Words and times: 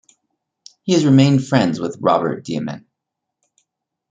He 0.81 0.93
has 0.93 1.05
remained 1.05 1.45
friends 1.47 1.79
with 1.79 1.97
Robert 2.01 2.43
Diament. 2.43 2.85